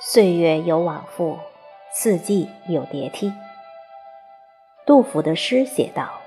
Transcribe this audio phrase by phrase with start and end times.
[0.00, 1.38] 岁月有往复，
[1.92, 3.32] 四季有迭替。
[4.86, 6.20] 杜甫的诗写道：“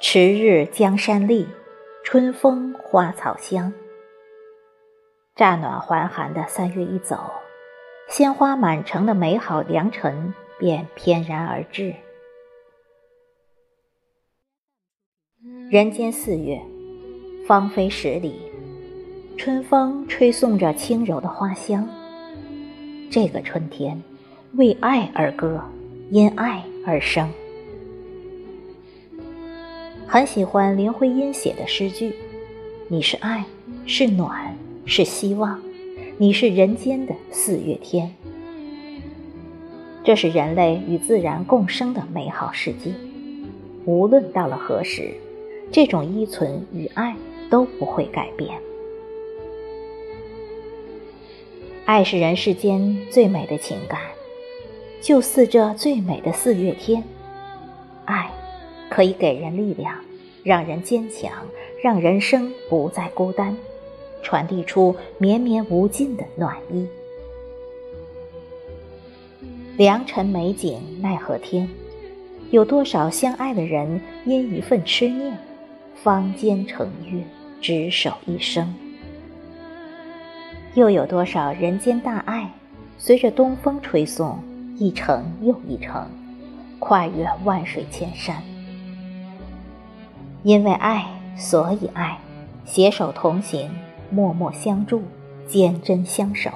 [0.00, 1.48] 迟日江山丽，
[2.04, 3.72] 春风花草香。”
[5.34, 7.18] 乍暖还寒的三月一走，
[8.08, 11.92] 鲜花满城的美好良辰便翩然而至。
[15.70, 16.62] 人间四月，
[17.48, 18.40] 芳菲十里，
[19.36, 21.86] 春风吹送着轻柔的花香。
[23.10, 24.02] 这个春天，
[24.54, 25.62] 为爱而歌，
[26.10, 27.28] 因爱而生。
[30.06, 32.14] 很喜欢林徽因写的诗句
[32.88, 33.44] ：“你是爱，
[33.86, 35.60] 是暖，是希望，
[36.18, 38.14] 你是人间的四月天。”
[40.04, 42.92] 这是人类与自然共生的美好世界。
[43.84, 45.14] 无论到了何时，
[45.72, 47.16] 这种依存与爱
[47.50, 48.60] 都不会改变。
[51.86, 54.00] 爱是人世间最美的情感，
[55.00, 57.02] 就似这最美的四月天，
[58.04, 58.28] 爱。
[58.88, 59.94] 可以给人力量，
[60.44, 61.32] 让人坚强，
[61.82, 63.56] 让人生不再孤单，
[64.22, 66.86] 传递出绵绵无尽的暖意。
[69.76, 71.68] 良辰美景奈何天，
[72.50, 75.36] 有多少相爱的人因一份痴念，
[75.94, 77.20] 芳间成约，
[77.60, 78.72] 执手一生？
[80.76, 82.50] 又有多少人间大爱，
[82.98, 84.38] 随着东风吹送，
[84.76, 86.06] 一程又一程，
[86.78, 88.42] 跨越万水千山？
[90.42, 92.18] 因为爱，所以爱，
[92.66, 93.70] 携手同行，
[94.10, 95.00] 默默相助，
[95.46, 96.50] 坚贞相守。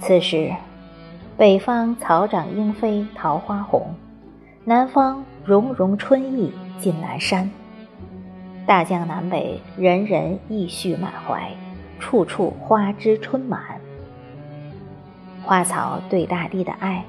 [0.00, 0.54] 此时，
[1.36, 3.94] 北方草长莺飞桃花红，
[4.64, 7.50] 南方融融春意进南山。
[8.70, 11.50] 大江南北，人人意绪满怀，
[11.98, 13.80] 处处花枝春满。
[15.42, 17.04] 花草对大地的爱，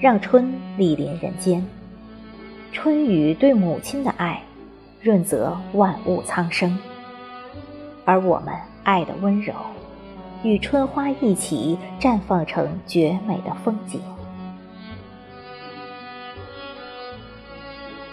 [0.00, 1.62] 让春莅临人间。
[2.72, 4.40] 春雨对母亲的爱，
[5.02, 6.78] 润泽万物苍生。
[8.06, 9.52] 而我们爱的温柔，
[10.42, 14.00] 与春花一起绽放成绝美的风景。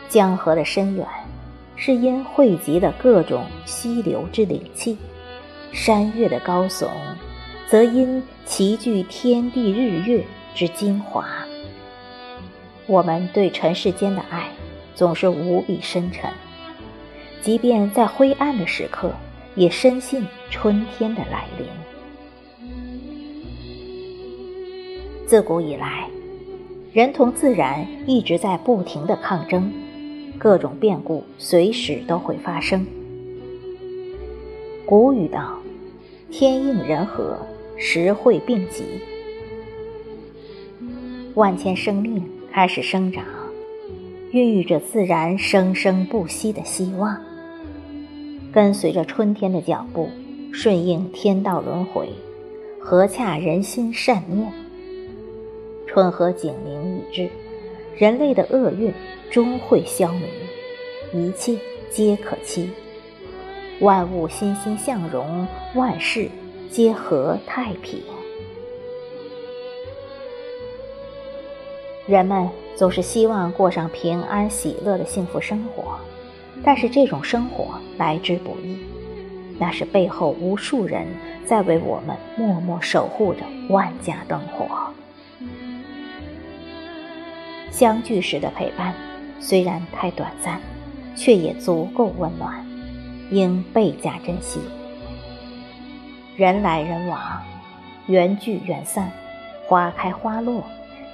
[0.09, 1.07] 江河的深远，
[1.81, 4.97] 是因汇集的各种溪流之灵气；
[5.71, 6.89] 山岳的高耸，
[7.69, 10.21] 则因齐聚天地日月
[10.53, 11.25] 之精华。
[12.85, 14.49] 我们对尘世间的爱，
[14.93, 16.29] 总是无比深沉。
[17.41, 19.13] 即便在灰暗的时刻，
[19.55, 21.65] 也深信春天的来临。
[25.25, 26.09] 自古以来，
[26.91, 29.71] 人同自然一直在不停的抗争，
[30.39, 32.83] 各种变故随时都会发生。
[34.87, 35.59] 古语道
[36.31, 37.37] ：“天应人和，
[37.77, 38.83] 时会并济。”
[41.35, 42.23] 万千生命。
[42.51, 43.23] 开始生长，
[44.31, 47.15] 孕育着自然生生不息的希望。
[48.51, 50.09] 跟随着春天的脚步，
[50.51, 52.09] 顺应天道轮回，
[52.79, 54.51] 合洽人心善念。
[55.85, 57.29] 春和景明已至，
[57.95, 58.91] 人类的厄运
[59.29, 60.23] 终会消弭，
[61.13, 61.55] 一切
[61.91, 62.69] 皆可期。
[63.79, 66.27] 万物欣欣向荣，万事
[66.69, 68.01] 皆和太平。
[72.07, 75.99] 人们总是希望过上平安喜乐的幸福生活，
[76.63, 78.79] 但是这种生活来之不易，
[79.59, 81.05] 那是背后无数人
[81.45, 84.67] 在为我们默默守护着万家灯火。
[87.69, 88.93] 相聚时的陪伴
[89.39, 90.59] 虽然太短暂，
[91.15, 92.65] 却也足够温暖，
[93.31, 94.59] 应倍加珍惜。
[96.35, 97.41] 人来人往，
[98.07, 99.11] 缘聚缘散，
[99.67, 100.63] 花开花落。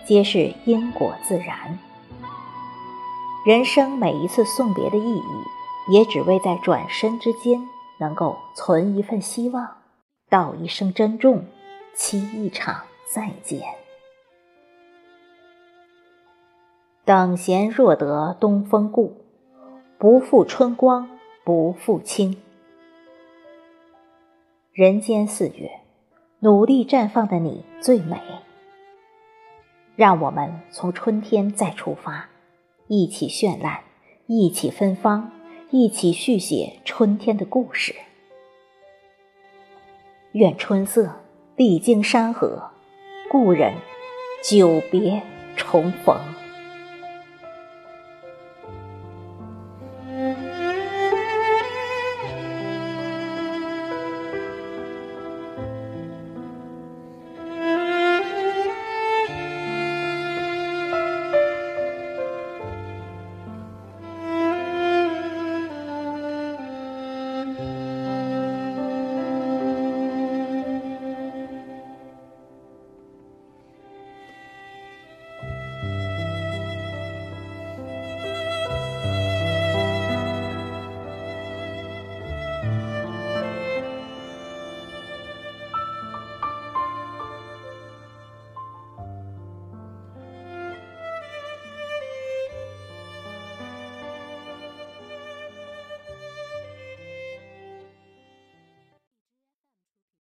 [0.06, 1.80] 皆是因果自然。
[3.44, 7.60] 人生每一次送别的意义，也只为在转身之间
[8.00, 9.68] 能够存一份希望，
[10.30, 11.46] 道一声珍重，
[11.96, 13.85] 期一场再见。
[17.06, 19.16] 等闲若得东风故，
[20.00, 21.08] 不负春光
[21.44, 22.36] 不负卿。
[24.74, 25.70] 人间四月，
[26.40, 28.20] 努力绽放的你最美。
[29.96, 32.28] 让我们从春天再出发，
[32.88, 33.82] 一起绚烂，
[34.26, 35.32] 一起芬芳，
[35.70, 37.94] 一起续写春天的故事。
[40.32, 41.18] 愿春色
[41.56, 42.72] 历经山河，
[43.30, 43.76] 故人
[44.44, 45.22] 久别
[45.56, 46.18] 重逢。